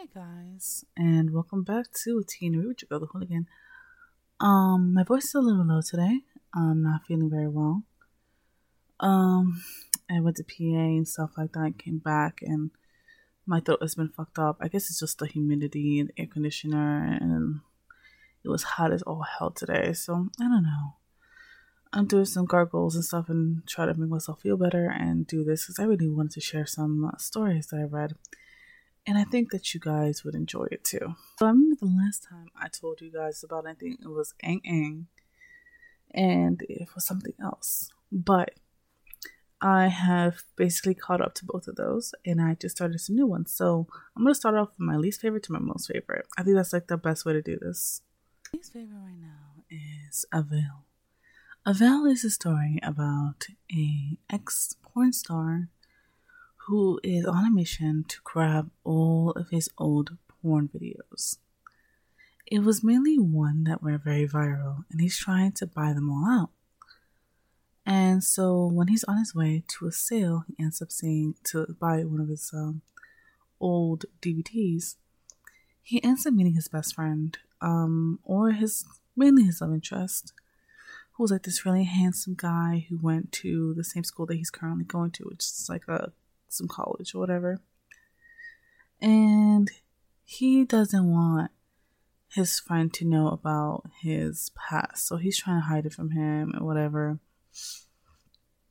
[0.00, 3.46] Hey guys, and welcome back to Teen Rouge Girl the Hooligan.
[4.40, 6.20] Um, my voice is a little low today.
[6.54, 7.82] I'm not feeling very well.
[8.98, 9.62] Um,
[10.10, 11.76] I went to PA and stuff like that.
[11.76, 12.70] Came back and
[13.44, 14.56] my throat has been fucked up.
[14.58, 17.60] I guess it's just the humidity and the air conditioner, and
[18.42, 19.92] it was hot as all hell today.
[19.92, 20.94] So I don't know.
[21.92, 25.44] I'm doing some gargles and stuff and try to make myself feel better and do
[25.44, 28.14] this because I really wanted to share some uh, stories that I read
[29.10, 31.16] and I think that you guys would enjoy it too.
[31.40, 34.60] So I remember the last time I told you guys about anything, it was Ang
[34.64, 35.08] Ang
[36.14, 37.90] and it was something else.
[38.12, 38.52] But
[39.60, 43.26] I have basically caught up to both of those, and I just started some new
[43.26, 43.50] ones.
[43.50, 46.28] So I'm gonna start off from my least favorite to my most favorite.
[46.38, 48.02] I think that's like the best way to do this.
[48.54, 50.84] Least favorite right now is Avail.
[51.66, 55.68] Avail is a story about a ex porn star
[56.66, 61.38] who is on a mission to grab all of his old porn videos.
[62.46, 66.28] It was mainly one that went very viral, and he's trying to buy them all
[66.28, 66.50] out.
[67.86, 71.76] And so when he's on his way to a sale, he ends up seeing to
[71.80, 72.82] buy one of his um,
[73.60, 74.96] old DVDs.
[75.82, 78.84] He ends up meeting his best friend, um, or his
[79.16, 80.32] mainly his love interest,
[81.12, 84.50] who was like this really handsome guy who went to the same school that he's
[84.50, 86.12] currently going to, which is like a
[86.52, 87.60] some college or whatever.
[89.00, 89.70] And
[90.24, 91.50] he doesn't want
[92.28, 95.06] his friend to know about his past.
[95.06, 97.18] So he's trying to hide it from him or whatever.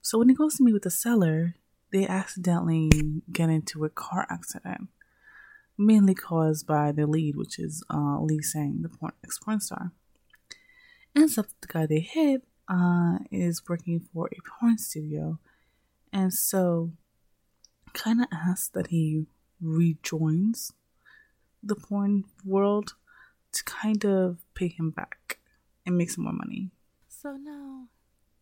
[0.02, 1.56] So when he goes to meet with the seller,
[1.92, 2.90] they accidentally
[3.32, 4.90] get into a car accident,
[5.78, 9.92] mainly caused by the lead, which is uh, Lee Sang, the porn, ex porn star.
[11.16, 15.40] Ends up the guy they hit uh, is working for a porn studio,
[16.14, 16.92] and so
[17.94, 19.26] kind of asks that he
[19.62, 20.72] rejoins
[21.62, 22.96] the porn world
[23.52, 25.40] to kind of pay him back
[25.86, 26.72] and make some more money.
[27.08, 27.88] So now,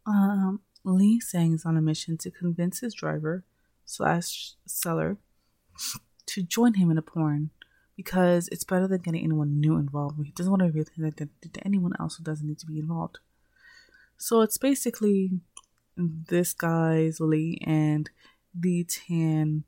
[0.06, 3.44] um, Lee Sang is on a mission to convince his driver
[3.86, 5.17] slash seller
[6.27, 7.50] to join him in a porn
[7.95, 10.20] because it's better than getting anyone new involved.
[10.23, 13.17] He doesn't want to reveal that to anyone else who doesn't need to be involved.
[14.17, 15.39] So it's basically
[15.98, 18.10] this guy's Lee and
[18.60, 19.64] the tan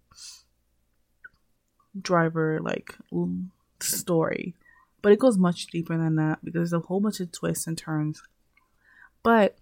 [2.00, 2.96] driver like
[3.80, 4.56] story.
[5.02, 7.78] But it goes much deeper than that because there's a whole bunch of twists and
[7.78, 8.22] turns.
[9.24, 9.58] But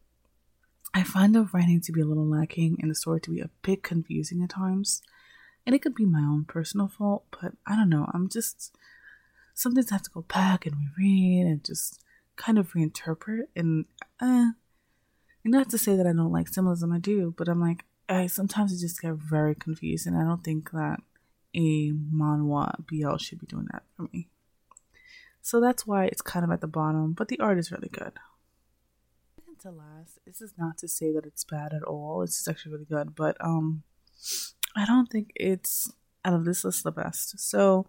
[0.94, 3.50] i find the writing to be a little lacking and the story to be a
[3.62, 5.02] bit confusing at times.
[5.66, 8.10] And it could be my own personal fault but i don't know.
[8.14, 8.76] I'm just
[9.54, 12.02] sometimes i have to go back and reread and just
[12.36, 13.48] kind of reinterpret.
[13.56, 13.86] And
[14.20, 14.52] uh
[15.44, 18.74] not to say that i don't like symbolism i do but i'm like I sometimes
[18.74, 21.02] I just get very confused, and I don't think that
[21.56, 24.30] a manhwa BL should be doing that for me.
[25.42, 28.14] So that's why it's kind of at the bottom, but the art is really good.
[29.48, 32.22] And to last, this is not to say that it's bad at all.
[32.22, 33.84] It's actually really good, but um,
[34.76, 35.92] I don't think it's
[36.26, 37.40] out of this list the best.
[37.40, 37.88] So,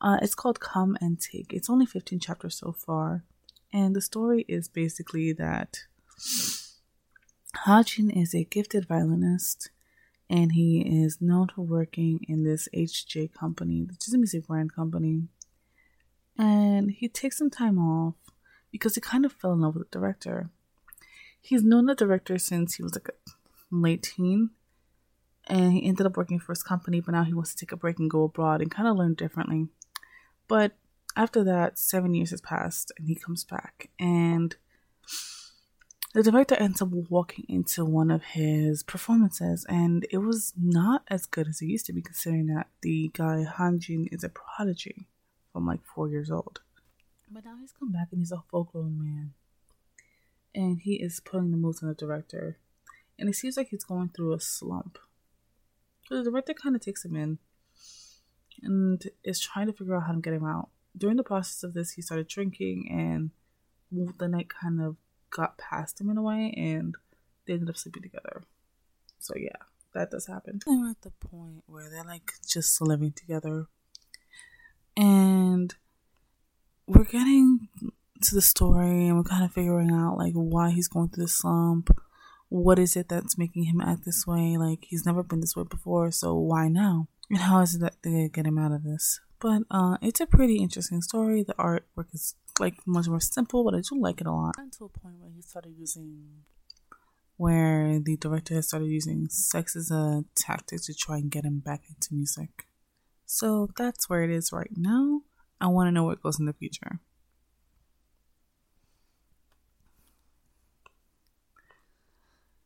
[0.00, 1.52] uh, it's called Come and Take.
[1.52, 3.24] It's only 15 chapters so far,
[3.72, 5.84] and the story is basically that
[7.66, 9.70] Hajin is a gifted violinist
[10.28, 14.74] and he is known for working in this HJ company, which is a music brand
[14.74, 15.28] company.
[16.36, 18.14] And he takes some time off
[18.72, 20.50] because he kind of fell in love with the director.
[21.40, 23.32] He's known the director since he was like a
[23.70, 24.50] late teen,
[25.46, 27.76] and he ended up working for his company, but now he wants to take a
[27.76, 29.68] break and go abroad and kind of learn differently.
[30.48, 30.72] But
[31.16, 34.56] after that, seven years has passed, and he comes back, and
[36.12, 41.26] the director ends up walking into one of his performances, and it was not as
[41.26, 45.06] good as it used to be, considering that the guy Hanjin is a prodigy
[45.52, 46.60] from like four years old.
[47.30, 49.32] But now he's come back and he's a full grown man,
[50.54, 52.58] and he is putting the moves on the director,
[53.18, 54.98] and it seems like he's going through a slump.
[56.08, 57.38] So the director kind of takes him in
[58.62, 60.68] and is trying to figure out how to get him out.
[60.94, 63.30] During the process of this, he started drinking, and
[64.18, 64.96] the night kind of
[65.34, 66.94] got past him in a way and
[67.46, 68.42] they ended up sleeping together.
[69.18, 69.56] So yeah,
[69.94, 70.60] that does happen.
[70.66, 73.66] They're at the point where they're like just living together.
[74.96, 75.74] And
[76.86, 77.68] we're getting
[78.22, 81.28] to the story and we're kind of figuring out like why he's going through the
[81.28, 81.90] slump.
[82.48, 84.56] What is it that's making him act this way?
[84.58, 87.08] Like he's never been this way before, so why now?
[87.30, 89.20] And how is it that they get him out of this?
[89.40, 91.42] But uh, it's a pretty interesting story.
[91.42, 94.54] The artwork is like much more simple, but I do like it a lot.
[94.78, 96.44] To a point where he started using,
[97.36, 101.60] where the director has started using sex as a tactic to try and get him
[101.60, 102.66] back into music.
[103.26, 105.22] So that's where it is right now.
[105.60, 107.00] I want to know what goes in the future.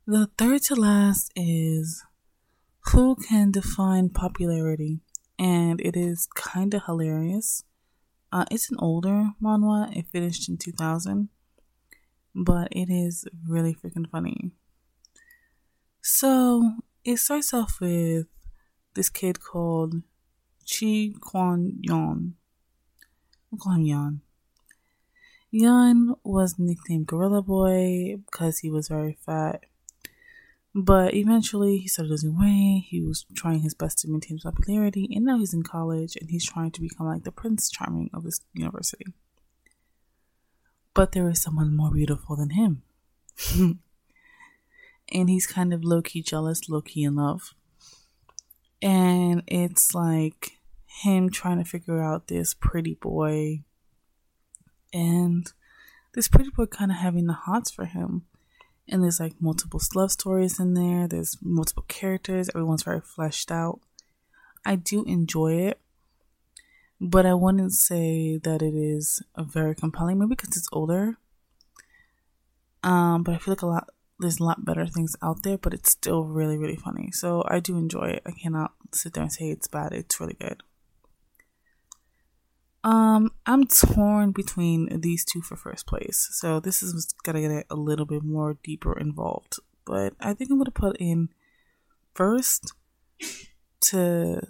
[0.06, 2.04] The third to last is
[2.92, 5.00] who can define popularity?
[5.38, 7.64] And it is kind of hilarious.
[8.32, 9.94] Uh, it's an older manhwa.
[9.96, 11.28] It finished in 2000.
[12.34, 14.50] But it is really freaking funny.
[16.02, 16.72] So
[17.04, 18.26] it starts off with
[18.94, 20.02] this kid called
[20.68, 22.34] Chi Kwon Yon.
[23.50, 24.20] We'll call him Yon.
[25.50, 29.64] Yon was nicknamed Gorilla Boy because he was very fat
[30.78, 32.84] but eventually, he started losing weight.
[32.88, 36.28] He was trying his best to maintain his popularity, and now he's in college and
[36.28, 39.06] he's trying to become like the Prince Charming of this university.
[40.92, 42.82] But there is someone more beautiful than him.
[45.10, 47.54] and he's kind of low key jealous, low key in love.
[48.82, 53.62] And it's like him trying to figure out this pretty boy,
[54.92, 55.50] and
[56.12, 58.26] this pretty boy kind of having the hots for him
[58.88, 61.08] and there's like multiple love stories in there.
[61.08, 62.48] There's multiple characters.
[62.54, 63.80] Everyone's very fleshed out.
[64.64, 65.80] I do enjoy it,
[67.00, 71.18] but I wouldn't say that it is a very compelling movie because it's older.
[72.82, 75.74] Um, but I feel like a lot there's a lot better things out there, but
[75.74, 77.10] it's still really really funny.
[77.12, 78.22] So I do enjoy it.
[78.26, 79.92] I cannot sit there and say it's bad.
[79.92, 80.62] It's really good.
[82.86, 86.28] Um, I'm torn between these two for first place.
[86.30, 89.56] So this is gonna get a little bit more deeper involved.
[89.84, 91.30] But I think I'm gonna put in
[92.14, 92.74] first
[93.80, 94.46] to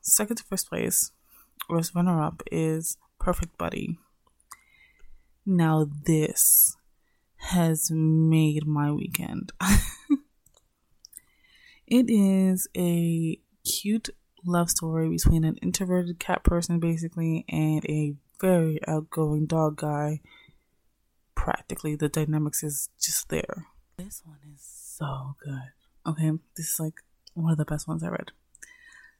[0.00, 1.12] second to first place,
[1.68, 4.00] or runner up is Perfect Buddy.
[5.46, 6.76] Now this
[7.36, 9.52] has made my weekend.
[11.86, 14.08] it is a cute
[14.46, 20.20] love story between an introverted cat person, basically, and a very outgoing dog guy.
[21.34, 23.66] Practically, the dynamics is just there.
[23.98, 25.72] This one is so good.
[26.06, 27.02] Okay, this is like
[27.34, 28.32] one of the best ones I read.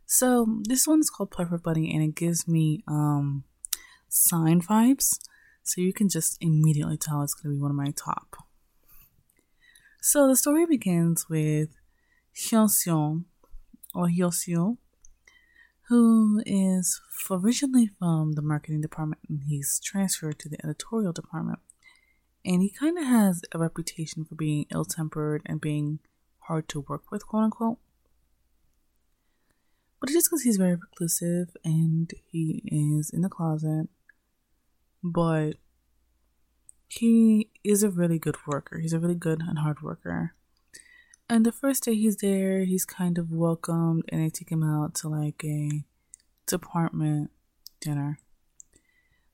[0.06, 3.44] So this one is called Perfect Buddy, and it gives me um
[4.08, 5.18] sign vibes.
[5.62, 8.36] So you can just immediately tell it's gonna be one of my top.
[10.00, 11.70] So the story begins with
[12.36, 13.24] Hyun
[13.94, 14.76] or Hyoseo,
[15.88, 17.00] who is
[17.30, 21.60] originally from the marketing department and he's transferred to the editorial department.
[22.44, 26.00] And he kind of has a reputation for being ill tempered and being
[26.40, 27.78] hard to work with, quote unquote.
[30.00, 33.88] But just because he's very reclusive and he is in the closet,
[35.02, 35.54] but
[36.88, 38.78] he is a really good worker.
[38.78, 40.34] He's a really good and hard worker.
[41.28, 44.94] And the first day he's there, he's kind of welcomed and they take him out
[44.96, 45.84] to like a
[46.46, 47.30] department
[47.80, 48.20] dinner.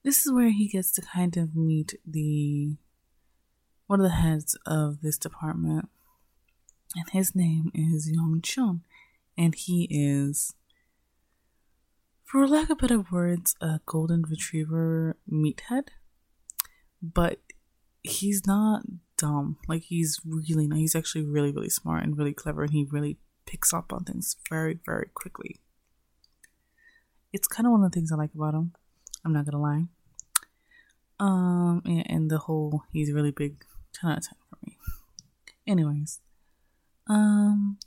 [0.02, 2.76] This is where he gets to kind of meet the
[3.86, 5.90] one of the heads of this department.
[6.96, 8.82] And his name is Young Chun.
[9.36, 10.54] And he is
[12.24, 15.88] for lack of better words, a golden retriever meathead.
[17.02, 17.40] But
[18.02, 18.82] he's not
[19.22, 19.56] dumb.
[19.68, 20.78] Like he's really not.
[20.78, 24.36] He's actually really, really smart and really clever, and he really picks up on things
[24.50, 25.60] very, very quickly.
[27.32, 28.72] It's kind of one of the things I like about him.
[29.24, 29.84] I'm not gonna lie.
[31.20, 33.64] Um, and, and the whole he's really big.
[33.94, 34.76] Ten out of ten for me.
[35.66, 36.20] Anyways,
[37.08, 37.78] um,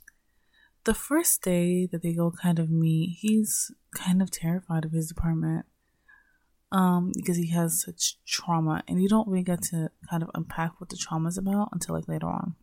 [0.84, 5.08] the first day that they go kind of meet, he's kind of terrified of his
[5.08, 5.66] department
[6.72, 10.80] um, because he has such trauma, and you don't really get to kind of unpack
[10.80, 12.54] what the trauma is about until like later on.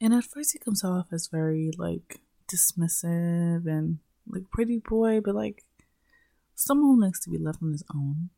[0.00, 2.20] And at first, he comes off as very like
[2.52, 5.64] dismissive and like pretty boy, but like
[6.54, 8.30] someone who likes to be left on his own.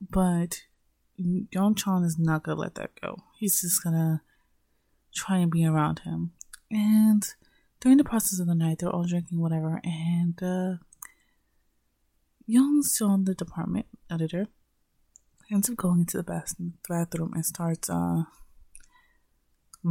[0.00, 0.62] But
[1.16, 3.22] Young Chan is not gonna let that go.
[3.38, 4.22] He's just gonna
[5.14, 6.32] try and be around him.
[6.70, 7.26] And
[7.80, 10.74] during the process of the night, they're all drinking whatever, and uh,
[12.46, 14.48] Young Seon, the department editor,
[15.50, 16.24] ends up going into the
[16.88, 18.24] bathroom and starts uh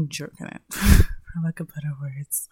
[0.07, 2.49] jerking it, for lack of better words.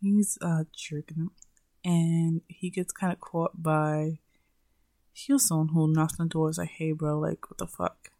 [0.00, 4.20] He's uh jerking it, and he gets kind of caught by
[5.16, 6.50] Hyuson, who knocks on the door.
[6.50, 8.10] Is like, "Hey, bro, like, what the fuck?"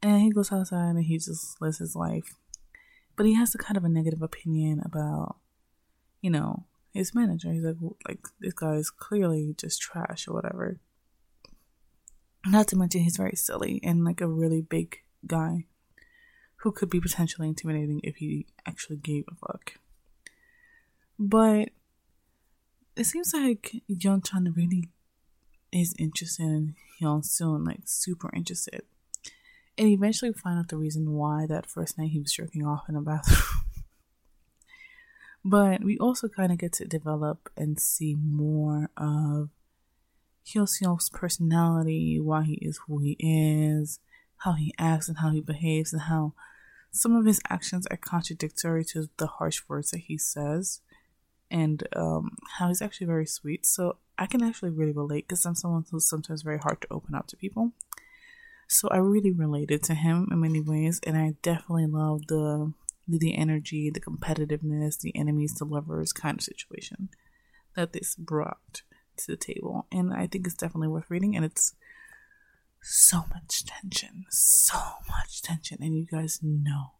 [0.00, 2.36] And he goes outside and he just lives his life,
[3.16, 5.36] but he has a kind of a negative opinion about,
[6.20, 7.52] you know, his manager.
[7.52, 7.76] He's like,
[8.06, 10.78] like this guy is clearly just trash or whatever.
[12.46, 15.66] Not to mention he's very silly and like a really big guy
[16.56, 19.74] who could be potentially intimidating if he actually gave a fuck.
[21.18, 21.70] But
[22.96, 24.90] it seems like Yeon Chan really
[25.72, 28.82] is interested in Hyun Soon, like super interested.
[29.78, 32.96] And eventually find out the reason why that first night he was jerking off in
[32.96, 33.55] a bathroom.
[35.48, 39.48] But we also kind of get to develop and see more of
[40.44, 44.00] Hyoseong's personality, why he is who he is,
[44.38, 46.32] how he acts and how he behaves, and how
[46.90, 50.80] some of his actions are contradictory to the harsh words that he says,
[51.48, 53.64] and um, how he's actually very sweet.
[53.64, 57.14] So I can actually really relate because I'm someone who's sometimes very hard to open
[57.14, 57.70] up to people.
[58.68, 62.72] So I really related to him in many ways, and I definitely love the
[63.08, 67.08] the energy, the competitiveness, the enemies to lovers kind of situation
[67.74, 68.82] that this brought
[69.16, 69.86] to the table.
[69.92, 71.74] And I think it's definitely worth reading, and it's
[72.82, 76.92] so much tension, so much tension, and you guys know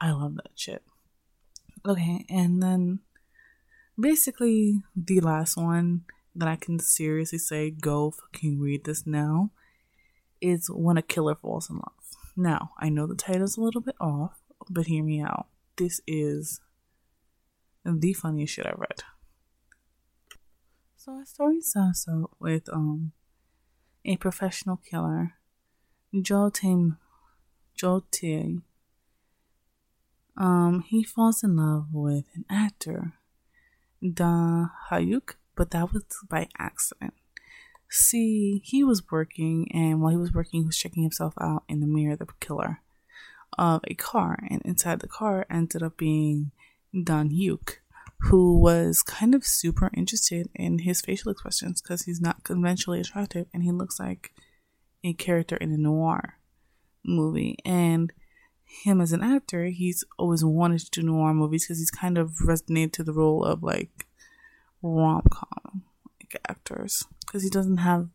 [0.00, 0.82] I love that shit.
[1.86, 3.00] Okay, and then
[3.98, 6.02] basically the last one
[6.34, 9.50] that I can seriously say, go fucking read this now,
[10.40, 11.92] is When a Killer Falls in Love.
[12.36, 15.46] Now, I know the title's a little bit off, but hear me out.
[15.76, 16.60] This is
[17.84, 19.02] the funniest shit I've read.
[20.96, 23.12] So story starts out with um
[24.04, 25.34] a professional killer,
[26.20, 26.98] Jo Tim
[28.10, 28.58] Tae.
[30.36, 33.14] Um, he falls in love with an actor,
[34.02, 37.14] Da Hyuk, but that was by accident.
[37.90, 41.80] See, he was working, and while he was working, he was checking himself out in
[41.80, 42.80] the mirror, the killer,
[43.58, 46.52] of a car, and inside the car ended up being
[46.92, 47.76] Dan Hyuk,
[48.22, 53.46] who was kind of super interested in his facial expressions because he's not conventionally attractive
[53.52, 54.32] and he looks like
[55.02, 56.38] a character in a noir
[57.04, 57.58] movie.
[57.64, 58.12] And
[58.64, 62.30] him as an actor, he's always wanted to do noir movies because he's kind of
[62.44, 64.06] resonated to the role of like
[64.82, 65.82] rom com
[66.20, 68.08] like actors because he doesn't have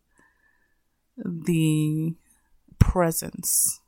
[1.18, 2.14] the
[2.80, 3.82] presence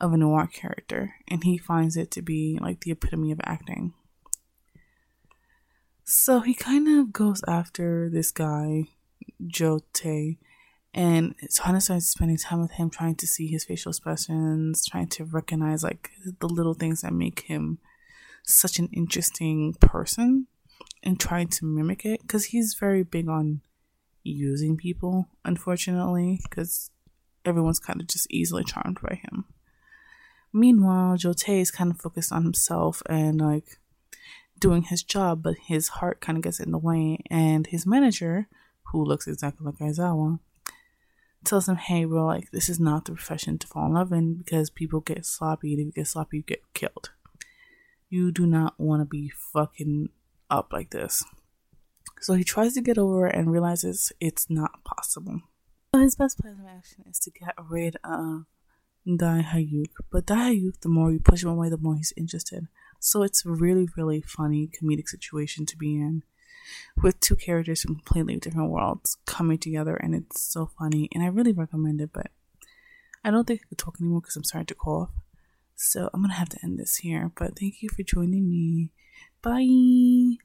[0.00, 3.94] of a noir character and he finds it to be like the epitome of acting.
[6.04, 8.84] So he kind of goes after this guy,
[9.46, 10.38] Jo Tae,
[10.94, 15.24] and Hana starts spending time with him, trying to see his facial expressions, trying to
[15.24, 17.78] recognize like the little things that make him
[18.44, 20.46] such an interesting person,
[21.02, 23.60] and trying to mimic it because he's very big on
[24.22, 26.90] using people, unfortunately, because
[27.44, 29.44] everyone's kind of just easily charmed by him.
[30.52, 33.78] Meanwhile, Jo Tae is kind of focused on himself and like
[34.58, 37.18] doing his job, but his heart kind of gets in the way.
[37.30, 38.48] And his manager,
[38.92, 40.40] who looks exactly like Aizawa,
[41.44, 44.34] tells him, "Hey, bro, like this is not the profession to fall in love in
[44.34, 45.74] because people get sloppy.
[45.74, 47.10] And If you get sloppy, you get killed.
[48.08, 50.08] You do not want to be fucking
[50.50, 51.22] up like this."
[52.20, 55.42] So he tries to get over it and realizes it's not possible.
[55.94, 58.46] So his best plan of action is to get rid of
[59.16, 62.68] Dai Hyuk, but Dai Hyuk, the more you push him away, the more he's interested.
[63.00, 66.24] So it's a really, really funny comedic situation to be in
[67.02, 71.08] with two characters from completely different worlds coming together, and it's so funny.
[71.14, 72.30] And I really recommend it, but
[73.24, 75.10] I don't think I could talk anymore because I'm starting to cough.
[75.76, 77.30] So I'm gonna have to end this here.
[77.34, 78.90] But thank you for joining me.
[79.42, 80.44] Bye.